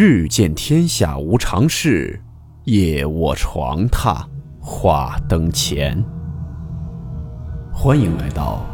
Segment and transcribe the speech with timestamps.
[0.00, 2.22] 日见天下无常事，
[2.66, 4.24] 夜卧床榻
[4.60, 6.00] 话灯前。
[7.72, 8.64] 欢迎来到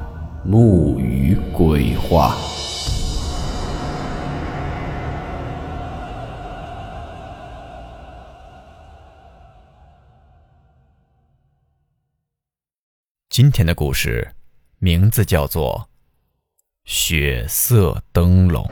[0.44, 2.36] 木鱼鬼话。
[13.30, 14.34] 今天的故事
[14.78, 15.88] 名字叫做
[16.92, 18.62] 《血色灯笼》。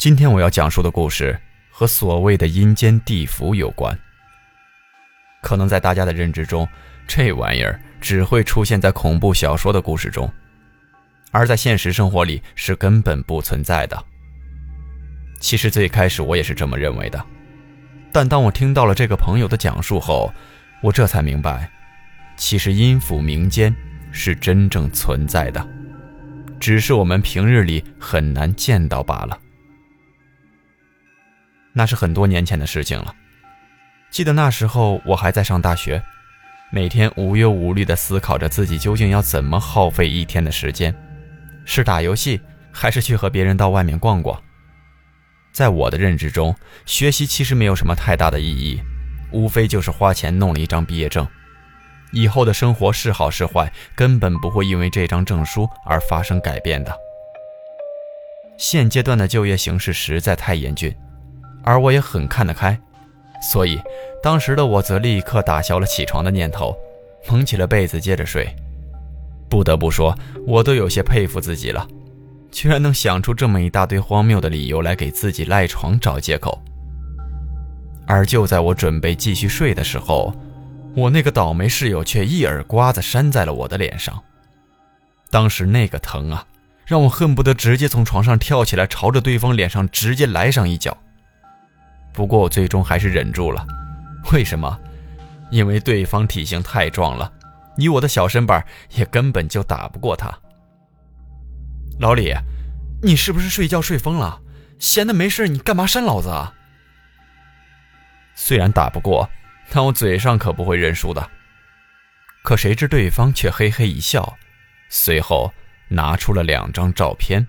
[0.00, 1.38] 今天我要讲述的故事
[1.70, 3.94] 和所谓的阴间地府有关。
[5.42, 6.66] 可能在大家的认知中，
[7.06, 10.32] 这玩意儿只会出现在恐怖小说的故事中，
[11.32, 14.04] 而在现实生活里是根本不存在的。
[15.38, 17.22] 其实最开始我也是这么认为的，
[18.10, 20.32] 但当我听到了这个朋友的讲述后，
[20.80, 21.70] 我这才明白，
[22.38, 23.76] 其实阴府民间
[24.10, 25.68] 是真正存在的，
[26.58, 29.38] 只是我们平日里很难见到罢了。
[31.72, 33.14] 那是很多年前的事情了。
[34.10, 36.02] 记得那时候我还在上大学，
[36.72, 40.94] 每天无忧无虑地思考着自己究竟要怎么耗费一天的时间，
[41.64, 42.40] 是打游戏，
[42.72, 44.40] 还是去和别人到外面逛逛？
[45.52, 46.54] 在我的认知中，
[46.86, 48.80] 学习其实没有什么太大的意义，
[49.32, 51.26] 无非就是花钱弄了一张毕业证，
[52.12, 56.92] 以后的生活是好是坏，根本不会因为这张证书而发生改变的。
[58.58, 60.92] 现阶段的就业形势实在太严峻。
[61.62, 62.78] 而我也很看得开，
[63.52, 63.80] 所以
[64.22, 66.76] 当时的我则立刻打消了起床的念头，
[67.28, 68.54] 蒙起了被子接着睡。
[69.48, 70.16] 不得不说，
[70.46, 71.86] 我都有些佩服自己了，
[72.50, 76.62] 居然能想出这么一大堆荒谬的理由来给自己赖床找借口。
[78.06, 80.34] 而就在我准备继续睡的时候，
[80.94, 84.22] 我那个倒霉室友却一耳刮子扇在了我的脸上。
[85.30, 86.46] 当时那个疼啊，
[86.86, 90.96] 让我恨不得直接从床上跳起来，朝着对方脸上直接来上一脚。
[92.12, 93.66] 不过我最终还是忍住了，
[94.32, 94.78] 为什么？
[95.50, 97.32] 因为对方体型太壮了，
[97.76, 100.32] 以我的小身板也根本就打不过他。
[101.98, 102.34] 老李，
[103.02, 104.40] 你是不是睡觉睡疯了？
[104.78, 106.54] 闲的没事你干嘛扇老子啊？
[108.34, 109.28] 虽然打不过，
[109.70, 111.30] 但我嘴上可不会认输的。
[112.42, 114.38] 可谁知对方却嘿嘿一笑，
[114.88, 115.52] 随后
[115.88, 117.46] 拿出了两张照片。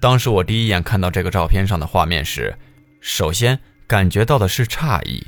[0.00, 2.58] 当时我第一眼看到这个照片上的画面时，
[3.00, 5.26] 首先感觉到的是诧异，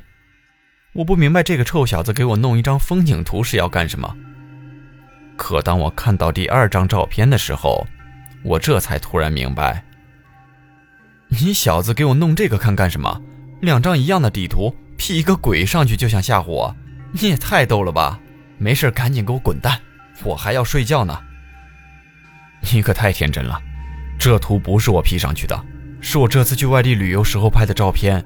[0.93, 4.15] 我不明白这个臭小子给我弄一张风景图是要干什么。
[5.35, 7.85] 可当我看到第二张照片的时候，
[8.43, 9.83] 我这才突然明白，
[11.29, 13.21] 你小子给我弄这个看干什么？
[13.61, 16.75] 两张一样的底图，P 一个鬼上去就想吓唬我？
[17.11, 18.19] 你也太逗了吧！
[18.59, 19.79] 没事，赶紧给我滚蛋，
[20.23, 21.19] 我还要睡觉呢。
[22.71, 23.59] 你可太天真了，
[24.19, 25.65] 这图不是我 P 上去的。
[26.05, 28.23] 是我这次去外地旅游时候拍的照片。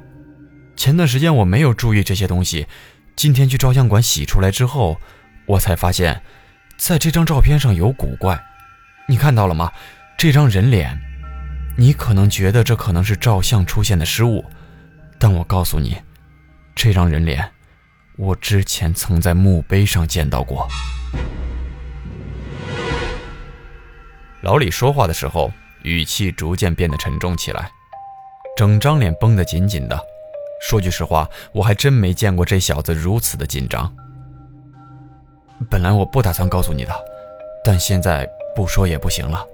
[0.76, 2.68] 前段时间我没有注意这些东西，
[3.16, 5.00] 今天去照相馆洗出来之后，
[5.46, 6.20] 我才发现，
[6.76, 8.44] 在这张照片上有古怪。
[9.08, 9.72] 你看到了吗？
[10.18, 11.00] 这张人脸，
[11.78, 14.44] 你可能觉得这可能是照相出现的失误，
[15.20, 15.96] 但我告诉你，
[16.76, 17.48] 这张人脸，
[18.18, 20.68] 我之前曾在墓碑上见到过。
[24.42, 25.54] 老李说话的时候。
[25.84, 27.70] 语气逐渐变得沉重起来，
[28.56, 30.00] 整张脸绷得紧紧的。
[30.62, 33.94] 说句实话，我还真没见过这小子如此的紧张。
[35.70, 36.94] 本来我不打算告诉你的，
[37.64, 39.46] 但现在不说也不行了。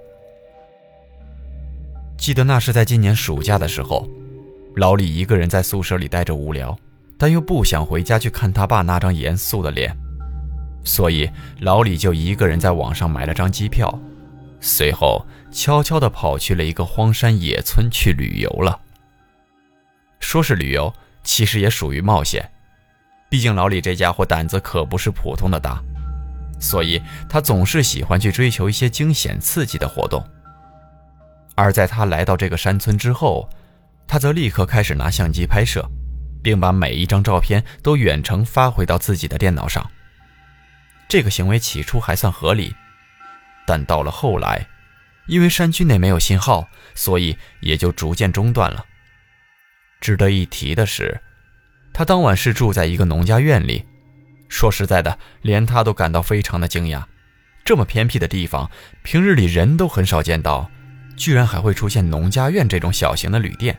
[2.16, 4.08] 记得那是在今年暑假的时候，
[4.76, 6.76] 老李一个人在宿舍里待着无聊，
[7.18, 9.94] 但又不想回家去看他爸那张严肃的脸，
[10.84, 11.28] 所以
[11.60, 13.98] 老李就一个人在网上买了张机票。
[14.66, 18.80] 随后，悄悄地跑去了一个荒山野村去旅游了。
[20.20, 20.90] 说是旅游，
[21.22, 22.50] 其实也属于冒险。
[23.28, 25.82] 毕竟老李这家伙胆子可不是普通的大，
[26.58, 30.26] 所以他总是喜欢去追求一些惊险刺激的活动。
[31.54, 33.46] 而在他来到这个山村之后，
[34.06, 35.86] 他则立刻开始拿相机拍摄，
[36.42, 39.86] 并把每一张照片都远程发回到自己的电脑上。
[41.06, 42.74] 这个行为起初还算合理。
[43.66, 44.66] 但到了后来，
[45.26, 48.84] 因为山区内没有信号，所以也就逐渐中断了。
[50.00, 51.20] 值得一提的是，
[51.92, 53.84] 他当晚是住在一个农家院里。
[54.48, 57.02] 说实在的，连他都感到非常的惊讶：
[57.64, 58.70] 这么偏僻的地方，
[59.02, 60.70] 平日里人都很少见到，
[61.16, 63.76] 居然还会出现农家院这种小型的旅店。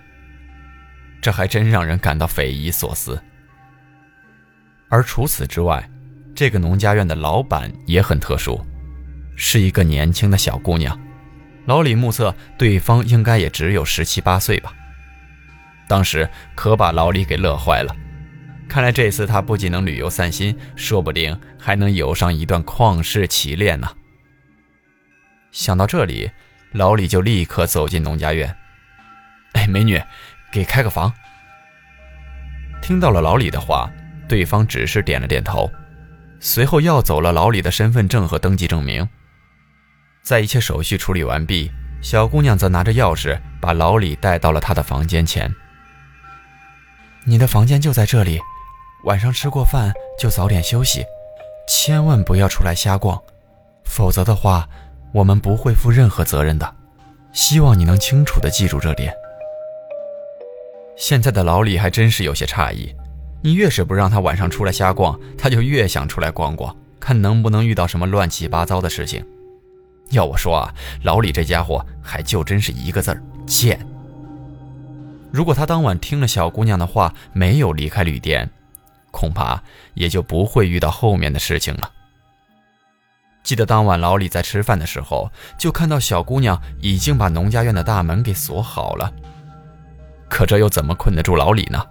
[1.21, 3.21] 这还真让人感到匪夷所思。
[4.89, 5.87] 而除此之外，
[6.35, 8.59] 这个农家院的老板也很特殊，
[9.35, 10.99] 是一个年轻的小姑娘。
[11.65, 14.73] 老李目测对方应该也只有十七八岁吧。
[15.87, 17.95] 当时可把老李给乐坏了，
[18.67, 23.87] 看来这次他不仅能旅游散心，说不定还能有上一段旷世奇恋呢。
[25.51, 26.29] 想到这里，
[26.71, 28.55] 老李就立刻走进农家院。
[29.53, 30.01] 哎，美女，
[30.51, 31.13] 给开个房。
[32.81, 33.89] 听到了老李的话，
[34.27, 35.71] 对方只是点了点头，
[36.39, 39.07] 随后要走了老李的身份证和登记证明。
[40.25, 45.53] 在一切手续处理完毕，小姑娘则拿着钥匙把老李带到了她的房间前。
[47.25, 48.39] 你的房间就在这里，
[49.03, 51.05] 晚上吃过饭就早点休息，
[51.67, 53.21] 千万不要出来瞎逛，
[53.83, 54.67] 否则的话，
[55.13, 56.75] 我们不会负任何责任的。
[57.31, 59.13] 希望你能清楚地记住这点。
[60.97, 62.95] 现在的老李还真是有些诧异，
[63.43, 69.23] 你越是不让他晚上出来瞎逛，他就越想出来逛逛，看能不能遇到什么乱七八糟的事情。
[70.11, 70.73] 要我说啊，
[71.03, 73.79] 老李这家伙还就真是一个字儿贱。
[75.31, 78.49] 如果他当晚听了小姑娘的话，没有离开旅店，
[79.11, 79.61] 恐怕
[79.93, 81.91] 也就不会遇到后面的事情了。
[83.43, 89.11] 记得当晚老李在吃饭的时候，就看到小姑娘已经把农家院的大门给锁好了。
[90.29, 91.85] 可这又怎么困得住老李呢？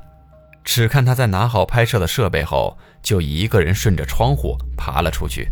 [0.65, 5.49] 只看他在拿好拍摄的设备后，就一个人顺着窗户爬了出去。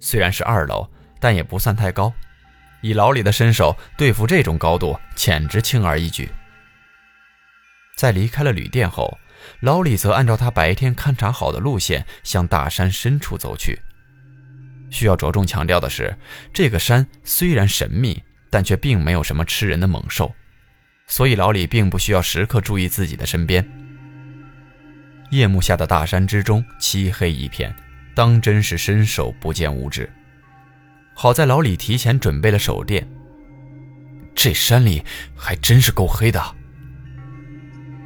[0.00, 0.88] 虽然是二楼，
[1.26, 2.14] 但也不算太高，
[2.82, 6.30] 以老李的身手对付这种高度，简直轻而易举。
[7.96, 9.18] 在离开了旅店后，
[9.58, 13.76] 老李则按照他白天勘察好的路线向大山深处走去。
[14.88, 16.16] 需要着重强调的是，
[16.54, 20.32] 这个山虽然神秘，但却并没有什么吃人的猛兽。
[21.08, 23.68] 所以老李并不需要时刻注意自己的身边。
[25.32, 27.74] 夜幕下的大山之中，漆黑一片，
[28.14, 30.08] 当真是伸手不见五指。
[31.18, 33.08] 好在老李提前准备了手电，
[34.34, 35.02] 这山里
[35.34, 36.38] 还真是够黑的。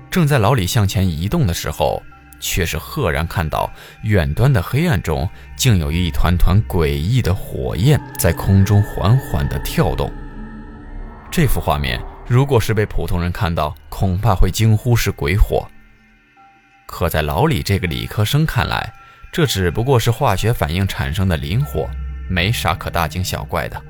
[0.08, 2.00] 正在老李向前移动的时候，
[2.38, 3.68] 却是赫然看到
[4.04, 10.08] 远端的黑暗中，竟有一团团诡异的火焰在空中缓缓地跳动。
[11.32, 12.00] 这幅画面。
[12.28, 15.68] 如果是被普通人看到，恐怕会惊呼是鬼火。
[16.86, 18.92] 可在老李这个理科生看来，
[19.32, 21.90] 这只不过是化学反应产生的磷火，
[22.30, 23.82] 没啥可大惊小怪的。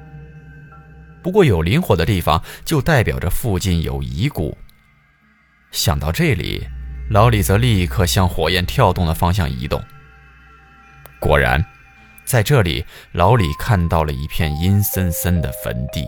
[1.22, 4.56] 不过有磷火的地方，就代表着附近有遗骨。
[5.70, 6.66] 想到这里，
[7.10, 9.80] 老李则立刻向火焰跳动的方向移动。
[11.20, 11.64] 果然，
[12.24, 16.06] 在这里，老李看到了一片阴森森的坟地。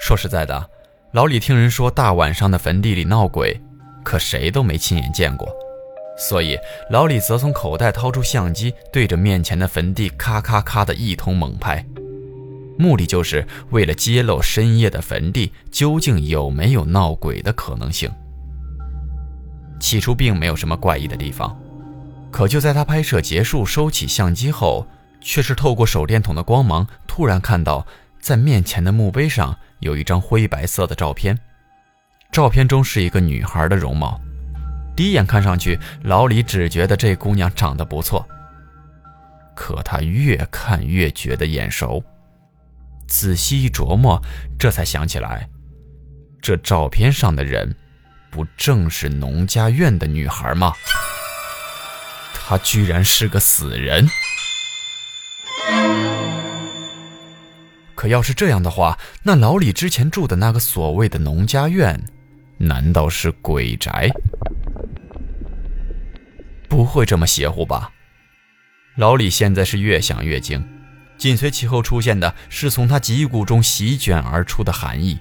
[0.00, 0.70] 说实在的。
[1.12, 3.58] 老李听人说大晚上的坟地里闹鬼，
[4.04, 5.48] 可谁都没亲眼见过，
[6.18, 6.58] 所以
[6.90, 11.84] 老李则从口袋掏出相机，对着面前的坟地咔咔咔的一通猛拍，
[12.76, 18.10] 目的就是为了揭露深夜的坟地究竟有没有闹鬼的可能性。
[19.78, 21.56] 起初并没有什么怪异的地方，
[22.30, 24.86] 可就在他拍摄结束收起相机后，
[25.20, 27.86] 却是透过手电筒的光芒，突然看到
[28.20, 29.56] 在面前的墓碑上。
[29.80, 31.38] 有一张灰白色的照片，
[32.32, 34.20] 照片中是一个女孩的容貌。
[34.98, 38.26] 第一眼看上去，老李只觉得这姑娘长得不错。
[39.54, 42.02] 可他越看越觉得眼熟，
[43.06, 44.20] 仔细一琢磨，
[44.58, 45.48] 这才想起来，
[46.42, 47.72] 这照片上的人，
[48.28, 50.72] 不正是农家院的女孩吗？
[52.34, 54.04] 她居然是个死人！
[57.94, 62.04] 可要是这样的话，那老李之前住的那个所谓的农家院，
[62.56, 64.10] 难道是鬼宅？
[66.68, 67.90] 不会这么邪乎吧？
[68.96, 70.64] 老李现在是越想越惊，
[71.16, 75.18] 紧随其后出现的是从他脊骨中席卷而出的寒意。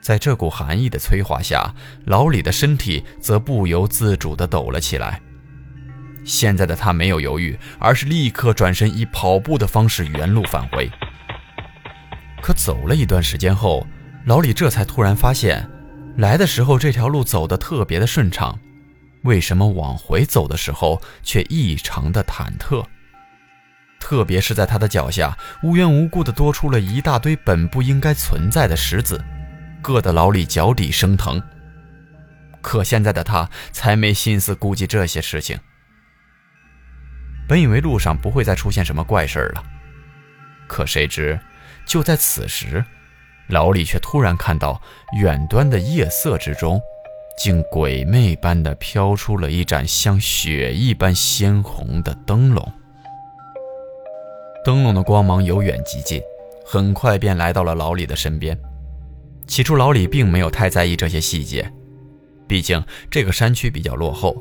[0.00, 1.72] 在这股寒意的催化下，
[2.06, 5.20] 老李的身体则不由自主地抖了起来。
[6.24, 10.90] 现在的他没有犹豫，而是立刻转身以跑步的方式原路返回。
[12.40, 13.86] 可走了一段时间后，
[14.24, 15.68] 老李这才突然发现，
[16.16, 18.58] 来的时候这条路走得特别的顺畅，
[19.22, 22.84] 为什么往回走的时候却异常的忐忑？
[24.00, 29.22] 特别是在他的脚下，无缘无故的多出了一大堆本不应该存在的石子，
[29.80, 31.40] 硌得老李脚底生疼。
[32.60, 35.58] 可现在的他才没心思顾及这些事情。
[37.48, 39.62] 本以为路上不会再出现什么怪事了，
[40.66, 41.38] 可谁知。
[41.84, 42.84] 就在此时，
[43.48, 44.80] 老李却突然看到
[45.18, 46.80] 远端的夜色之中，
[47.38, 52.72] 竟鬼魅般的飘出了一盏像血一般鲜红的灯笼。
[54.64, 56.20] 灯笼的光芒由远及近，
[56.64, 58.56] 很快便来到了老李的身边。
[59.46, 61.68] 起初，老李并没有太在意这些细节，
[62.46, 64.36] 毕竟这个山区比较落后，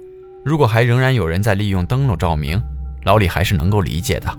[0.45, 2.61] 如果还仍然有人在利用灯笼照明，
[3.03, 4.37] 老李还是能够理解的。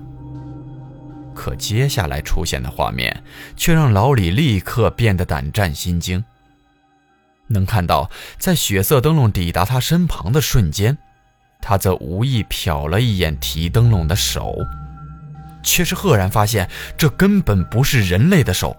[1.35, 3.23] 可接下来出现的画面，
[3.57, 6.23] 却让老李立刻变得胆战心惊。
[7.53, 10.97] 能看到，在血色灯笼抵达他身旁的瞬间，
[11.61, 14.53] 他则无意瞟了一眼提灯笼的手。
[15.63, 18.77] 却是赫然发现，这根本不是人类的手。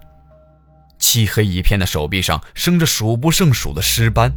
[0.98, 4.32] 漆黑一片的手臂上生着数不胜数的尸斑，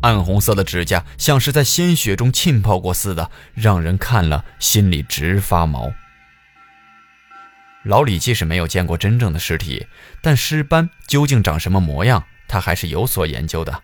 [0.00, 5.92] 暗红色的指甲像是在鲜血中浸泡过似的，让人看了心里直发毛。
[7.84, 9.86] 老李即使没有见过真正的尸体，
[10.22, 13.82] 但尸斑究竟长什么模样，他还是有所研究的。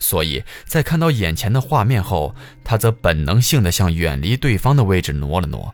[0.00, 2.34] 所以在看到眼前的画面后，
[2.64, 5.72] 他则本能性的向远离对方的位置挪了挪。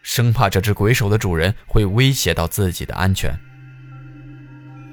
[0.00, 3.36] 生怕这只鬼手的主人会威胁到自己的安全，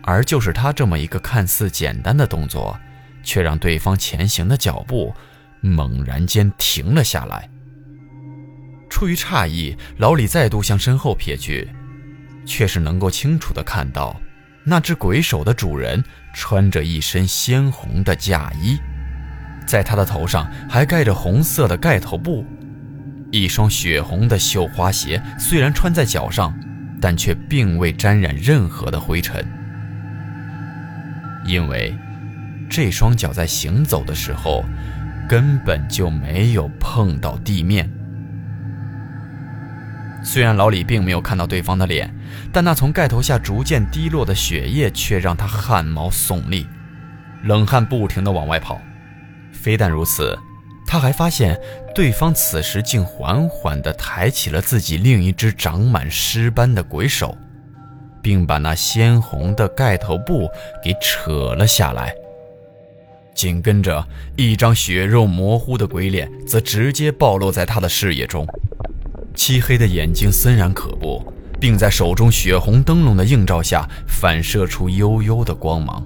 [0.01, 2.75] 而就是他这么一个看似简单的动作，
[3.21, 5.13] 却让对方前行的脚步
[5.61, 7.47] 猛然间停了下来。
[8.89, 11.69] 出于诧异，老李再度向身后瞥去，
[12.45, 14.19] 却是能够清楚的看到，
[14.67, 16.03] 那只鬼手的主人
[16.33, 18.77] 穿着一身鲜红的嫁衣，
[19.65, 22.43] 在他的头上还盖着红色的盖头布。
[23.31, 26.53] 一双血红的绣花鞋虽然穿在脚上，
[26.99, 29.45] 但却并未沾染任何的灰尘，
[31.45, 31.95] 因为
[32.69, 34.63] 这双脚在行走的时候
[35.29, 37.87] 根本就没有碰到地面。
[40.25, 42.11] 虽然老李并没有看到对方的脸，
[42.51, 46.65] 但那从盖头下逐渐滴落的血液却让他汗毛耸立，
[47.43, 48.81] 冷汗不停地往外跑。
[49.53, 50.37] 非但如此。
[50.87, 51.59] 他还发现，
[51.95, 57.35] 对方此时竟缓缓地抬起了自己另一只长满尸斑的鬼手，
[58.21, 60.47] 并把那鲜红的盖头布
[60.83, 62.13] 给扯了下来。
[63.33, 68.47] 紧跟着，一张血肉模糊的鬼脸则直接暴露在他的视野中，
[69.35, 76.03] 漆黑的眼睛森然可怖，并在手中血红灯笼的映照下反射出幽幽的光芒。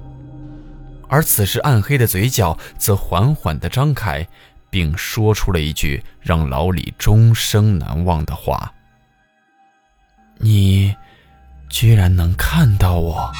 [1.08, 4.28] 而此时，暗黑的嘴角则缓缓地张开。
[4.72, 8.72] 并说出了一句让老李终生难忘的话
[10.38, 10.96] ：“你
[11.70, 13.32] 居然能看到我。”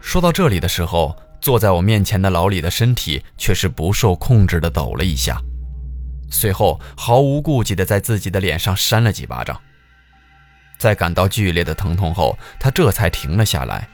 [0.00, 5.42] 说到这里的时候，坐在我面前的老李的身体却是不受控制的抖了一下，
[6.34, 9.58] 随后毫无顾忌的在自己的脸上扇了几巴掌。
[10.76, 13.88] 在感到剧烈的疼痛后，他这才停了下来。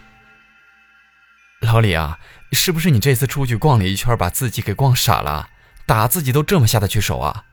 [1.61, 2.19] 老李啊。
[2.53, 5.51] 是不是你这次出去逛了一圈，把自己给逛傻了？
[5.87, 7.45] 打自己都这么下得去手啊？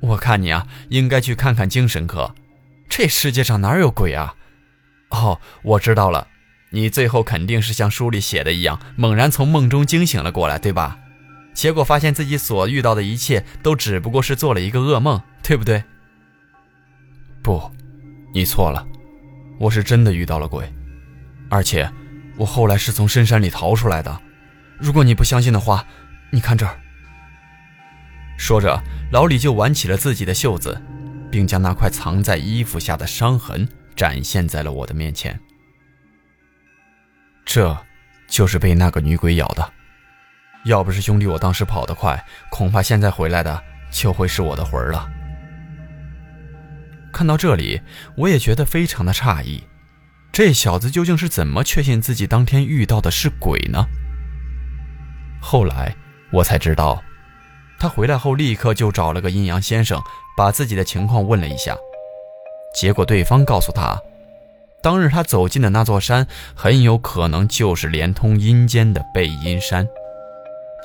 [0.00, 2.34] 我看你啊，应该去看看精神科。
[2.88, 4.34] 这世界上哪有鬼啊？
[5.10, 6.26] 哦，我知道了，
[6.70, 10.98] 你最后肯定是像书里写的一样，猛然从梦中惊醒了过来，对吧？
[11.52, 15.82] 结果发现自己所遇到的一切都只不过是做了一个噩梦，对不对？
[17.42, 17.70] 不，
[18.32, 18.86] 你错了，
[19.58, 20.72] 我是真的遇到了鬼，
[21.48, 21.90] 而且
[22.36, 24.20] 我后来是从深山里逃出来的。
[24.78, 25.84] 如果你不相信的话，
[26.30, 26.80] 你看这儿。
[28.38, 30.80] 说着，老李就挽起了自己的袖子，
[31.30, 35.38] 并将那块藏在衣服下的伤痕展现在了我的面前。
[37.44, 37.76] 这，
[38.28, 39.72] 就是被那个女鬼咬的。
[40.64, 45.08] 要不是兄弟我当时跑得快，恐怕现在回来的就会是我的魂了。
[47.12, 47.80] 看到这里，
[48.16, 49.64] 我也觉得非常的诧异，
[50.30, 53.84] 这小子究竟是怎么确信自己当天遇到的是鬼呢？
[55.40, 55.94] 后来
[56.30, 57.02] 我才知道，
[57.78, 60.00] 他回来后立刻就找了个阴阳先生，
[60.36, 61.74] 把自己的情况问了一下。
[62.74, 63.98] 结果对方告诉他，
[64.80, 69.88] 当日他走进的那座山很有可能就是连通阴间的背阴山，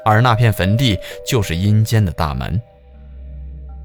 [0.05, 0.97] 而那片坟地
[1.27, 2.61] 就是阴间的大门。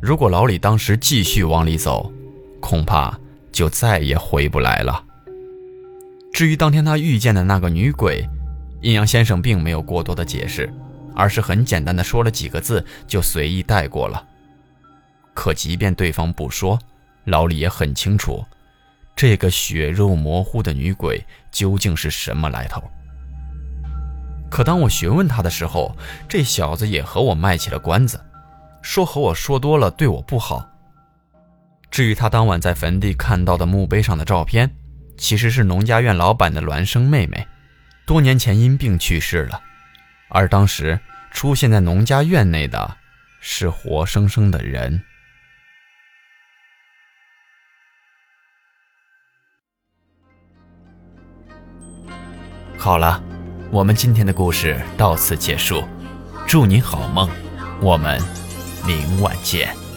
[0.01, 2.13] 如果老李当时继续往里走，
[2.61, 3.19] 恐怕
[3.51, 5.03] 就再也回不来了。
[6.33, 8.25] 至于当天他遇见的那个女鬼，
[8.83, 10.73] 阴阳先生并没有过多的解释，
[11.15, 14.23] 而是很简单的说了几个字，就随意带过了。
[15.33, 16.79] 可即便对方不说，
[17.25, 18.45] 老李也很清楚，
[19.17, 22.83] 这个血肉模糊的女鬼究竟是什么来头。
[24.51, 25.97] 可当我询问他的时候
[26.29, 28.21] 这小子也和我卖起了关子
[28.83, 30.69] 说和我说多了对我不好。
[31.91, 34.71] 至于他当晚在坟地看到的墓碑上的照片
[35.17, 37.47] 其实是农家院老板的孪生妹妹
[38.07, 39.61] 多年前因病去世了。
[40.31, 40.99] 而当时
[41.31, 42.97] 出现在农家院内的
[43.41, 45.03] 是活生生的人。
[52.79, 53.23] 好了
[53.73, 55.85] 我们今天的故事到此结束。
[56.45, 57.31] 祝你好梦
[57.81, 58.21] 我们
[58.85, 59.90] 明晚见。